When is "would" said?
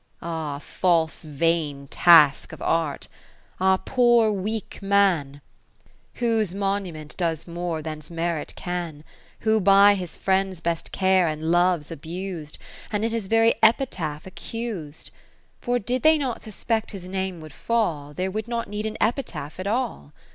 17.41-17.53, 18.31-18.47